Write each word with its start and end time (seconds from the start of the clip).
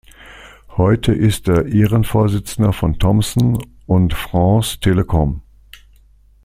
Heute 0.77 1.13
ist 1.13 1.47
er 1.47 1.67
Ehrenvorsitzender 1.67 2.73
von 2.73 2.97
Thomson 2.97 3.63
und 3.85 4.15
France 4.15 4.79
Telecom. 4.79 5.43